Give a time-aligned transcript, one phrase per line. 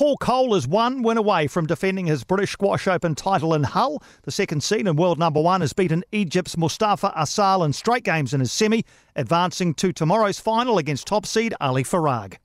[0.00, 4.02] Paul Coll is one win away from defending his British Squash Open title in Hull.
[4.22, 8.32] The second seed and world number one has beaten Egypt's Mostafa Asal in straight games
[8.32, 8.82] in his semi,
[9.14, 12.36] advancing to tomorrow's final against top seed Ali Farag.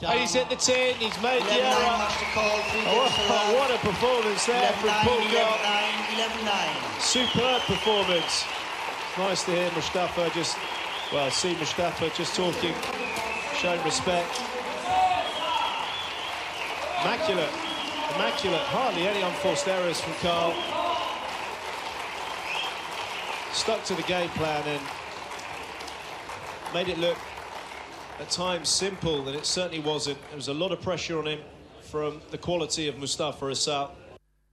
[0.00, 1.76] he's hit the 10, he's made the error.
[1.76, 5.58] Oh, what a performance there from Paul Coll.
[6.98, 8.46] Superb performance.
[9.18, 10.56] nice to hear Mostafa just
[11.12, 12.74] well, see Mostafa just talking,
[13.56, 14.40] showing respect.
[17.02, 17.50] Immaculate,
[18.14, 20.54] immaculate, hardly any unforced errors from Coll.
[23.52, 24.80] Stuck to the game plan and
[26.72, 27.18] made it look
[28.20, 30.18] at times simple, and it certainly wasn't.
[30.28, 31.40] There was a lot of pressure on him
[31.82, 33.90] from the quality of Mostafa Asal.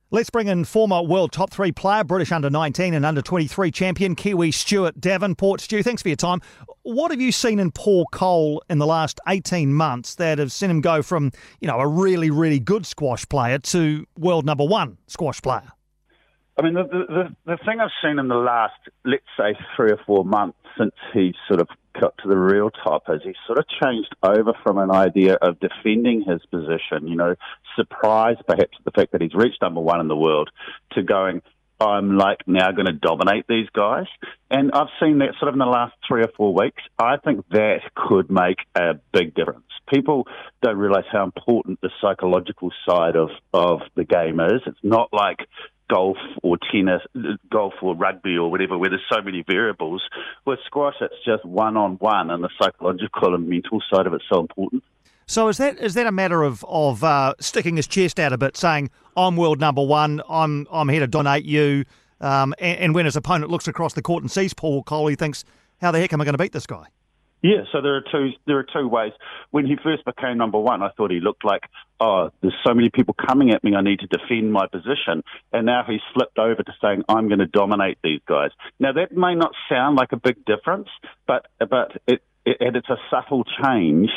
[0.10, 4.16] Let's bring in former world top three player, British under 19 and under 23 champion,
[4.16, 5.60] Kiwi Stuart Davenport.
[5.60, 6.40] Stu, thanks for your time.
[6.84, 10.70] What have you seen in Paul Coll in the last 18 months that have seen
[10.70, 14.98] him go from, you know, a really, really good squash player to world number one
[15.08, 15.74] squash player?
[16.58, 18.74] I mean, the, the, the thing I've seen in the last,
[19.06, 21.68] let's say, three or four months since he sort of
[22.00, 25.60] got to the real top is he sort of changed over from an idea of
[25.60, 27.36] defending his position, you know,
[27.76, 30.50] surprised perhaps at the fact that he's reached number one in the world,
[30.94, 31.42] to going,
[31.80, 34.08] I'm like now going to dominate these guys.
[34.50, 36.82] And I've seen that sort of in the last three or four weeks.
[36.98, 39.64] I think that could make a big difference.
[39.94, 40.28] People
[40.62, 44.62] don't realize how important the psychological side of, of the game is.
[44.66, 45.40] It's not like
[45.90, 47.02] golf or tennis,
[47.50, 50.02] golf or rugby or whatever, where there's so many variables.
[50.46, 54.26] With squash, it's just one on one, and the psychological and mental side of it's
[54.30, 54.84] so important.
[55.26, 58.38] So is that is that a matter of of uh, sticking his chest out a
[58.38, 61.84] bit, saying I'm world number one, I'm I'm here to dominate you,
[62.22, 65.16] um, and, and, when his opponent looks across the court and sees Paul Coll, he
[65.16, 65.44] thinks,
[65.82, 66.86] how the heck am I going to beat this guy?
[67.42, 69.14] Yeah, so there are two there are two ways.
[69.52, 71.64] When he first became number one, I thought he looked like,
[72.00, 75.24] oh, there's so many people coming at me, I need to defend my position.
[75.54, 78.50] And now he's flipped over to saying, I'm going to dominate these guys.
[78.80, 80.90] Now that may not sound like a big difference,
[81.28, 84.10] but but it, it and it's a subtle change.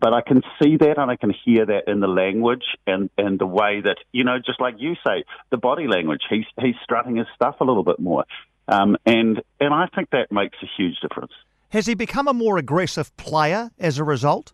[0.00, 3.38] But I can see that and I can hear that in the language and, and
[3.38, 6.22] the way that, you know, just like you say, the body language.
[6.28, 8.24] He's he's strutting his stuff a little bit more.
[8.66, 11.32] Um, and and I think that makes a huge difference.
[11.72, 14.52] Has he become a more aggressive player as a result?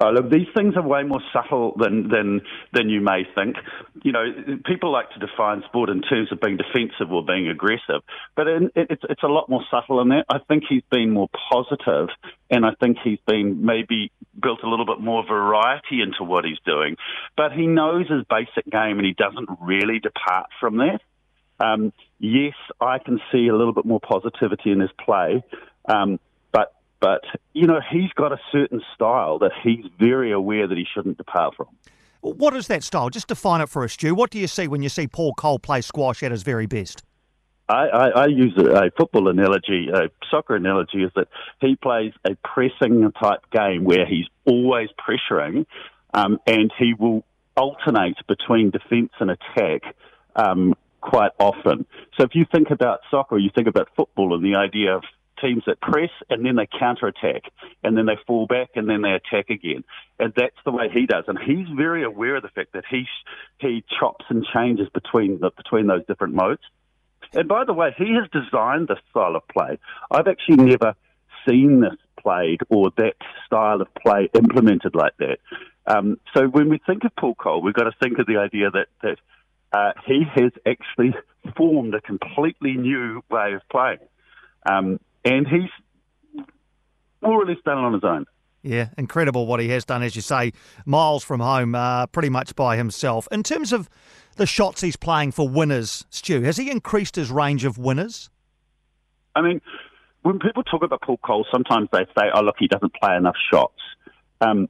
[0.00, 3.56] Oh, look, these things are way more subtle than, than than you may think.
[4.04, 4.24] You know,
[4.64, 8.02] people like to define sport in terms of being defensive or being aggressive,
[8.36, 10.26] but in, it's it's a lot more subtle than that.
[10.28, 12.10] I think he's been more positive,
[12.48, 16.60] and I think he's been maybe built a little bit more variety into what he's
[16.64, 16.96] doing.
[17.36, 21.00] But he knows his basic game, and he doesn't really depart from that.
[21.58, 25.42] Um, yes, I can see a little bit more positivity in his play.
[25.88, 26.20] Um,
[27.00, 27.22] but,
[27.52, 31.54] you know, he's got a certain style that he's very aware that he shouldn't depart
[31.56, 31.68] from.
[32.20, 33.10] What is that style?
[33.10, 34.14] Just define it for us, Stu.
[34.14, 37.04] What do you see when you see Paul Coll play squash at his very best?
[37.68, 41.28] I, I, I use a, a, football analogy, a soccer analogy, is that
[41.60, 45.66] he plays a pressing type game where he's always pressuring,
[46.14, 47.24] um, and he will
[47.56, 49.94] alternate between defence and attack
[50.34, 51.86] um, quite often.
[52.16, 55.04] So if you think about soccer, you think about football and the idea of
[55.40, 57.42] teams that press and then they counter attack
[57.82, 59.84] and then they fall back and then they attack again.
[60.18, 61.24] And that's the way he does.
[61.28, 63.06] And he's very aware of the fact that he
[63.58, 66.62] he chops and changes between the, between those different modes.
[67.32, 69.78] And by the way, he has designed this style of play.
[70.10, 70.94] I've actually never
[71.46, 73.14] seen this played or that
[73.46, 75.38] style of play implemented like that.
[75.86, 78.70] Um, so when we think of Paul Coll, we've got to think of the idea
[78.70, 79.18] that that
[79.72, 81.14] uh, he has actually
[81.56, 83.98] formed a completely new way of playing.
[84.68, 86.44] Um, and he's
[87.22, 88.26] more or less done it on his own.
[88.62, 90.52] Yeah, incredible what he has done, as you say,
[90.84, 93.28] miles from home, uh, pretty much by himself.
[93.30, 93.88] In terms of
[94.36, 98.30] the shots he's playing for winners, Stu, has he increased his range of winners?
[99.36, 99.60] I mean,
[100.22, 103.36] when people talk about Paul Coll, sometimes they say, oh, look, he doesn't play enough
[103.50, 103.78] shots.
[104.40, 104.68] Um,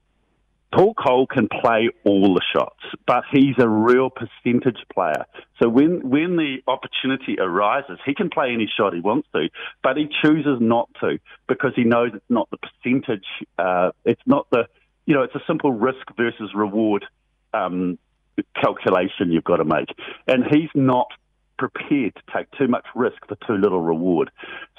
[0.73, 5.25] Paul Coll can play all the shots, but he's a real percentage player.
[5.63, 9.49] So when when the opportunity arises, he can play any shot he wants to,
[9.83, 11.19] but he chooses not to
[11.49, 13.25] because he knows it's not the percentage.
[13.59, 14.65] Uh, it's not the
[15.07, 17.07] you know it's a simple risk versus reward
[17.55, 17.99] um,
[18.61, 19.89] calculation you've got to make,
[20.27, 21.09] and he's not
[21.59, 24.31] prepared to take too much risk for too little reward.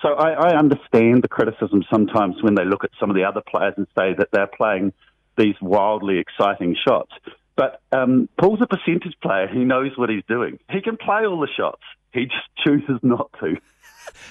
[0.02, 3.42] So I, I understand the criticism sometimes when they look at some of the other
[3.42, 4.94] players and say that they're playing
[5.40, 7.12] these wildly exciting shots.
[7.56, 9.48] But um, Paul's a percentage player.
[9.48, 10.60] He knows what he's doing.
[10.70, 11.82] He can play all the shots.
[12.14, 13.58] He just chooses not to.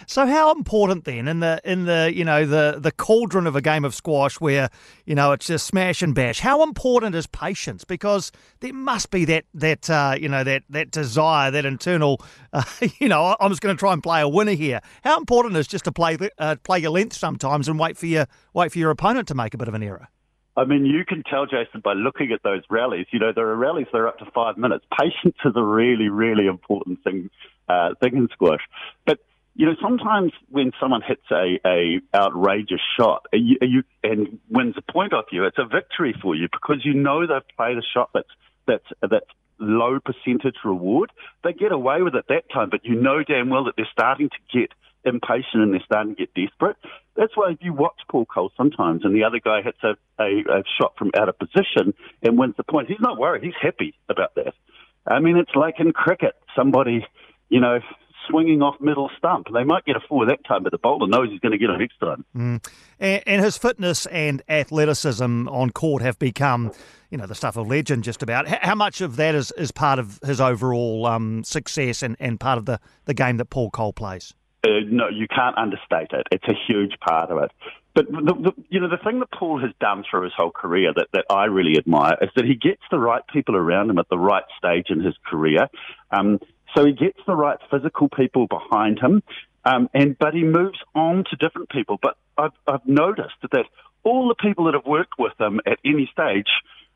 [0.06, 3.60] So how important then in the in the you know the the cauldron of a
[3.60, 4.70] game of squash where
[5.05, 6.40] you know it's just smash and bash?
[6.40, 7.84] How important is patience?
[7.84, 12.20] Because there must be that that uh, you know that that desire, that internal
[12.52, 12.64] uh,
[12.99, 14.81] you know I'm just going to try and play a winner here.
[15.04, 18.26] How important is just to play uh, play your length sometimes and wait for your
[18.54, 20.08] wait for your opponent to make a bit of an error?
[20.58, 23.06] I mean, you can tell, Jason, by looking at those rallies.
[23.12, 24.84] You know, there are rallies that are up to five minutes.
[24.99, 27.31] Patience is a really, really important thing,
[27.69, 28.62] uh, thing in squash.
[29.06, 29.20] But
[29.55, 34.93] you know, sometimes when someone hits a, a outrageous shot you, you, and wins a
[34.93, 38.11] point off you, it's a victory for you because you know they've played a shot
[38.12, 38.28] that's
[38.66, 39.26] that's that's
[39.58, 41.11] low percentage reward.
[41.43, 44.28] They get away with it that time, but you know damn well that they're starting
[44.28, 44.70] to get
[45.05, 46.77] impatient and they're starting to get desperate.
[47.17, 50.59] That's why if you watch Paul Coll sometimes and the other guy hits a, a,
[50.59, 53.43] a shot from out of position and wins the point, he's not worried.
[53.43, 54.55] He's happy about that.
[55.06, 57.06] I mean, it's like in cricket, somebody,
[57.49, 57.81] you know,
[58.29, 59.47] swinging off middle stump.
[59.53, 61.71] They might get a four that time, but the bowler knows he's going to get
[61.71, 62.25] it next time.
[62.37, 62.69] Mm.
[63.00, 66.73] And, and, his fitness and athleticism on court have become,
[67.11, 68.49] you know, the stuff of legend just about.
[68.49, 72.59] How much of that is, is part of his overall um, success and, and part
[72.59, 74.35] of the, the game that Paul Coll plays?
[74.64, 76.26] Uh, no, you can't understate it.
[76.32, 77.52] It's a huge part of it.
[77.94, 80.93] But the, the, you know, the thing that Paul has done through his whole career
[80.94, 84.08] that, that I really admire is that he gets the right people around him at
[84.08, 85.69] the right stage in his career.
[86.10, 86.40] Um,
[86.76, 89.22] so he gets the right physical people behind him,
[89.64, 91.99] um, and but he moves on to different people.
[92.00, 93.64] But I've, I've noticed that
[94.04, 96.49] all the people that have worked with him at any stage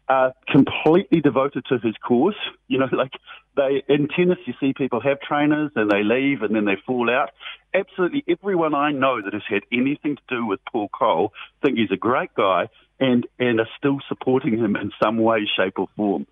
[0.08, 2.36] are completely devoted to his cause.
[2.68, 3.12] You know, like
[3.56, 7.10] they in tennis, you see people have trainers and they leave and then they fall
[7.10, 7.30] out.
[7.74, 11.32] Absolutely everyone I know that has had anything to do with Paul Coll
[11.62, 12.68] think he's a great guy
[13.00, 16.26] and and are still supporting him in some way, shape, or form.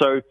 [0.00, 0.22] So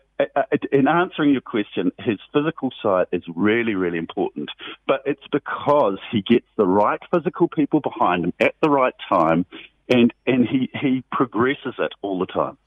[0.71, 4.49] in answering your question, his physical side is really, really important,
[4.87, 9.45] but it's because he gets the right physical people behind him at the right time,
[9.89, 12.57] and and he he progresses it all the time.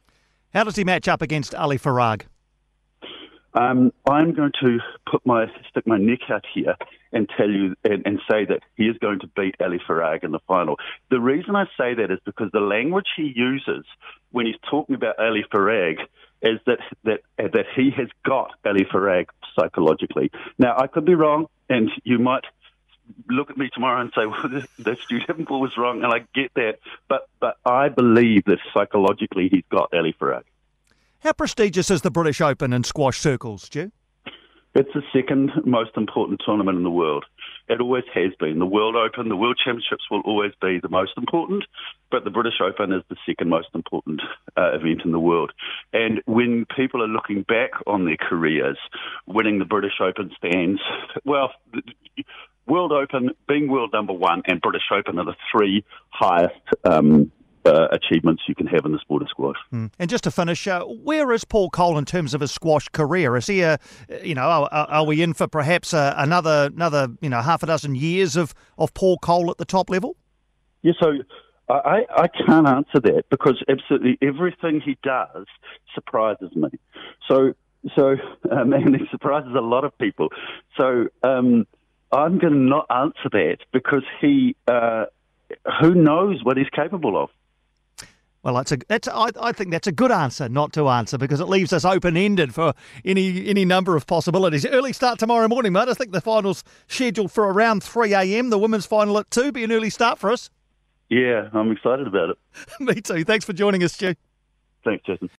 [0.58, 2.22] How does he match up against Ali Farag?
[3.54, 4.78] Um, I'm going to
[5.08, 6.74] put my stick my neck out here
[7.12, 10.32] and tell you and, and, say that he is going to beat Ali Farag in
[10.32, 10.74] the final.
[11.12, 13.84] The reason I say that is because the language he uses
[14.32, 16.00] when he's talking about Ali Farag
[16.42, 19.26] is that that that he has got Ali Farag
[19.56, 20.32] psychologically.
[20.58, 22.46] Now I could be wrong, and you might
[23.28, 26.52] look at me tomorrow and say, "Well, that Stu Davenport was wrong," and I get
[26.54, 26.78] that,
[27.08, 30.44] but but I believe that psychologically he's got Ali Farag.
[31.20, 33.90] How prestigious is the British Open in squash circles, Stu?
[34.74, 37.24] It's the second most important tournament in the world.
[37.68, 38.58] It always has been.
[38.58, 41.64] The World Open, the World Championships will always be the most important,
[42.10, 44.20] but the British Open is the second most important
[44.56, 45.52] uh, event in the world.
[45.92, 48.78] And when people are looking back on their careers,
[49.26, 50.80] winning the British Open stands,
[51.24, 51.52] well,
[52.68, 56.54] World Open, being world number one, and British Open are the three highest
[56.84, 57.32] um,
[57.64, 59.56] uh, achievements you can have in the sport of squash.
[59.72, 59.90] Mm.
[59.98, 63.36] And just to finish, uh, where is Paul Coll in terms of his squash career?
[63.36, 63.78] Is he a,
[64.22, 67.66] you know, are, are we in for perhaps a, another another you know half a
[67.66, 70.16] dozen years of, of Paul Coll at the top level?
[70.82, 71.12] Yeah, so
[71.68, 75.46] I, I can't answer that because absolutely everything he does
[75.94, 76.70] surprises me.
[77.28, 77.54] So
[77.96, 78.16] so
[78.50, 80.28] um, and he surprises a lot of people.
[80.76, 81.66] So um,
[82.12, 84.56] I'm going to not answer that because he.
[84.66, 85.06] Uh,
[85.80, 87.30] who knows what he's capable of?
[88.42, 91.40] Well, that's a that's I, I think that's a good answer not to answer because
[91.40, 92.72] it leaves us open ended for
[93.04, 94.64] any any number of possibilities.
[94.64, 95.88] Early start tomorrow morning, mate.
[95.88, 98.50] I think the final's scheduled for around three a.m.
[98.50, 99.50] The women's final at two.
[99.50, 100.50] Be an early start for us.
[101.08, 102.38] Yeah, I'm excited about it.
[102.80, 103.24] Me too.
[103.24, 104.14] Thanks for joining us, Stu.
[104.84, 105.30] Thanks, Jason.